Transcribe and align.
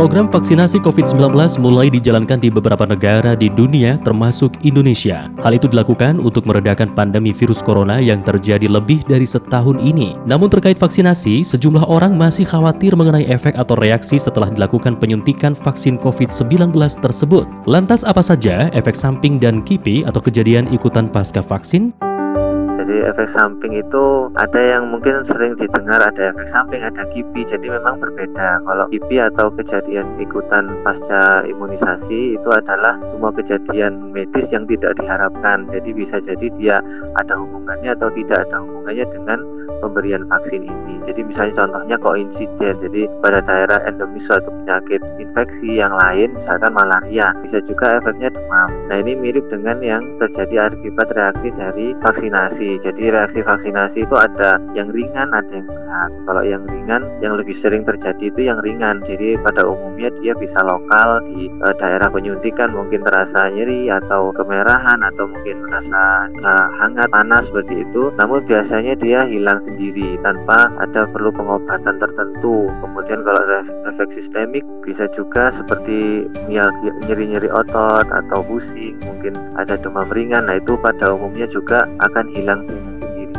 Program 0.00 0.32
vaksinasi 0.32 0.80
COVID-19 0.80 1.60
mulai 1.60 1.92
dijalankan 1.92 2.40
di 2.40 2.48
beberapa 2.48 2.88
negara 2.88 3.36
di 3.36 3.52
dunia 3.52 4.00
termasuk 4.00 4.48
Indonesia. 4.64 5.28
Hal 5.44 5.60
itu 5.60 5.68
dilakukan 5.68 6.16
untuk 6.24 6.48
meredakan 6.48 6.96
pandemi 6.96 7.36
virus 7.36 7.60
corona 7.60 8.00
yang 8.00 8.24
terjadi 8.24 8.64
lebih 8.64 9.04
dari 9.04 9.28
setahun 9.28 9.76
ini. 9.84 10.16
Namun 10.24 10.48
terkait 10.48 10.80
vaksinasi, 10.80 11.44
sejumlah 11.44 11.84
orang 11.84 12.16
masih 12.16 12.48
khawatir 12.48 12.96
mengenai 12.96 13.28
efek 13.28 13.52
atau 13.60 13.76
reaksi 13.76 14.16
setelah 14.16 14.48
dilakukan 14.48 14.96
penyuntikan 14.96 15.52
vaksin 15.52 16.00
COVID-19 16.00 16.72
tersebut. 17.04 17.44
Lantas 17.68 18.00
apa 18.00 18.24
saja 18.24 18.72
efek 18.72 18.96
samping 18.96 19.36
dan 19.36 19.60
KIPI 19.60 20.08
atau 20.08 20.24
kejadian 20.24 20.64
ikutan 20.72 21.12
pasca 21.12 21.44
vaksin? 21.44 21.92
Jadi 22.90 23.06
efek 23.06 23.30
samping 23.38 23.70
itu 23.78 24.34
ada 24.34 24.58
yang 24.58 24.90
mungkin 24.90 25.22
sering 25.30 25.54
didengar 25.62 26.02
ada 26.02 26.34
efek 26.34 26.42
samping, 26.50 26.82
ada 26.82 27.06
KIPI. 27.14 27.46
Jadi 27.46 27.70
memang 27.70 28.02
berbeda. 28.02 28.66
Kalau 28.66 28.90
KIPI 28.90 29.30
atau 29.30 29.46
kejadian 29.54 30.18
ikutan 30.18 30.66
pasca 30.82 31.46
imunisasi 31.46 32.34
itu 32.34 32.48
adalah 32.50 32.98
semua 33.14 33.30
kejadian 33.30 34.10
medis 34.10 34.42
yang 34.50 34.66
tidak 34.66 34.98
diharapkan. 34.98 35.70
Jadi 35.70 35.86
bisa 35.94 36.18
jadi 36.18 36.46
dia 36.58 36.82
ada 37.14 37.38
hubungannya 37.38 37.94
atau 37.94 38.10
tidak 38.10 38.42
ada 38.50 38.58
hubungannya 38.58 39.06
dengan 39.06 39.38
pemberian 39.80 40.28
vaksin 40.28 40.68
ini. 40.68 40.94
Jadi 41.08 41.20
misalnya 41.26 41.64
contohnya 41.64 41.96
koinsiden, 41.98 42.74
jadi 42.84 43.02
pada 43.24 43.40
daerah 43.42 43.80
endemis 43.88 44.22
suatu 44.28 44.52
penyakit 44.62 45.00
infeksi 45.18 45.80
yang 45.80 45.92
lain, 45.96 46.30
misalkan 46.36 46.72
malaria, 46.76 47.32
bisa 47.42 47.58
juga 47.66 47.98
efeknya 47.98 48.30
demam. 48.30 48.68
Nah 48.86 48.96
ini 49.00 49.12
mirip 49.16 49.44
dengan 49.50 49.80
yang 49.80 50.02
terjadi 50.20 50.70
akibat 50.70 51.08
reaksi 51.16 51.48
dari 51.56 51.86
vaksinasi. 51.98 52.70
Jadi 52.84 53.02
reaksi 53.10 53.40
vaksinasi 53.42 53.98
itu 54.04 54.16
ada 54.16 54.60
yang 54.76 54.92
ringan, 54.92 55.32
ada 55.32 55.50
yang 55.50 55.66
berat. 55.66 56.10
Kalau 56.28 56.42
yang 56.44 56.62
ringan, 56.68 57.02
yang 57.24 57.34
lebih 57.34 57.56
sering 57.64 57.82
terjadi 57.82 58.30
itu 58.30 58.40
yang 58.46 58.58
ringan. 58.62 59.02
Jadi 59.08 59.40
pada 59.42 59.66
umumnya 59.66 60.12
dia 60.20 60.36
bisa 60.36 60.60
lokal 60.62 61.24
di 61.26 61.48
e, 61.48 61.66
daerah 61.80 62.08
penyuntikan, 62.12 62.70
mungkin 62.70 63.02
terasa 63.02 63.50
nyeri 63.50 63.90
atau 63.90 64.30
kemerahan 64.36 65.00
atau 65.14 65.24
mungkin 65.26 65.66
merasa 65.66 66.02
e, 66.30 66.50
hangat, 66.78 67.08
panas 67.10 67.42
seperti 67.50 67.82
itu. 67.82 68.12
Namun 68.18 68.44
biasanya 68.46 68.94
dia 68.98 69.26
hilang 69.26 69.62
sendiri 69.70 70.18
tanpa 70.26 70.66
ada 70.82 71.06
perlu 71.14 71.30
pengobatan 71.30 71.96
tertentu. 72.02 72.66
Kemudian 72.82 73.22
kalau 73.22 73.42
efek 73.94 74.08
sistemik 74.18 74.66
bisa 74.82 75.06
juga 75.14 75.54
seperti 75.62 76.26
nyeri-nyeri 77.06 77.48
otot 77.54 78.06
atau 78.10 78.42
pusing, 78.44 78.98
mungkin 79.06 79.38
ada 79.54 79.78
demam 79.78 80.10
ringan. 80.10 80.50
Nah 80.50 80.58
itu 80.58 80.74
pada 80.82 81.14
umumnya 81.14 81.46
juga 81.54 81.86
akan 82.02 82.26
hilang 82.34 82.66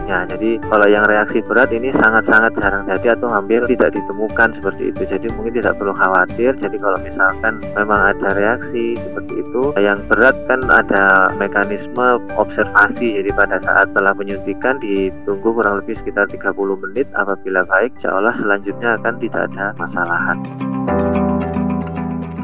sendirinya. 0.02 0.26
Jadi 0.28 0.50
kalau 0.66 0.88
yang 0.90 1.06
reaksi 1.06 1.40
berat 1.46 1.70
ini 1.72 1.90
sangat-sangat 1.94 2.52
jarang 2.58 2.84
jadi 2.90 3.08
atau 3.18 3.28
hampir 3.30 3.62
tidak 3.70 3.94
ditemukan 3.94 4.50
seperti 4.58 4.84
itu. 4.90 5.02
Jadi 5.06 5.26
mungkin 5.38 5.54
tidak 5.62 5.78
perlu 5.78 5.94
khawatir. 5.94 6.52
Jadi 6.58 6.78
kalau 6.82 6.98
misalkan 7.06 7.54
memang 7.78 8.02
ada 8.16 8.30
reaksi 8.34 8.98
seperti 8.98 9.34
itu, 9.46 9.64
yang 9.78 10.00
berat 10.10 10.36
kan 10.50 10.62
ada 10.68 11.30
mekanisme 11.38 12.20
observasi. 12.36 13.22
Jadi 13.22 13.30
pada 13.34 13.62
saat 13.62 13.90
setelah 13.92 14.16
penyuntikan 14.16 14.80
ditunggu 14.82 15.50
kurang 15.54 15.84
lebih 15.84 15.96
sekitar 16.02 16.26
30 16.32 16.84
menit. 16.90 17.08
Apabila 17.14 17.62
baik, 17.68 17.94
Allah 18.08 18.34
selanjutnya 18.40 18.98
akan 18.98 19.14
tidak 19.20 19.42
ada 19.52 19.66
masalahan. 19.78 20.38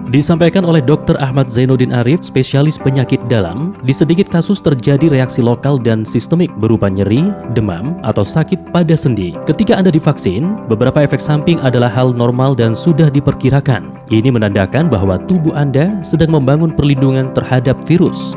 Disampaikan 0.08 0.64
oleh 0.64 0.80
Dr. 0.80 1.20
Ahmad 1.20 1.52
Zainuddin 1.52 1.92
Arif, 1.92 2.24
spesialis 2.24 2.80
penyakit 2.80 3.20
dalam, 3.28 3.76
di 3.84 3.92
sedikit 3.92 4.32
kasus 4.32 4.64
terjadi 4.64 5.12
reaksi 5.12 5.44
lokal 5.44 5.76
dan 5.76 6.08
sistemik 6.08 6.48
berupa 6.64 6.88
nyeri, 6.88 7.28
demam, 7.52 8.00
atau 8.08 8.24
sakit 8.24 8.72
pada 8.72 8.96
sendi. 8.96 9.36
Ketika 9.44 9.76
Anda 9.76 9.92
divaksin, 9.92 10.64
beberapa 10.72 11.04
efek 11.04 11.20
samping 11.20 11.60
adalah 11.60 11.92
hal 11.92 12.16
normal 12.16 12.56
dan 12.56 12.72
sudah 12.72 13.12
diperkirakan. 13.12 14.00
Ini 14.08 14.32
menandakan 14.32 14.88
bahwa 14.88 15.20
tubuh 15.28 15.52
Anda 15.52 16.00
sedang 16.00 16.32
membangun 16.32 16.72
perlindungan 16.72 17.36
terhadap 17.36 17.76
virus. 17.84 18.32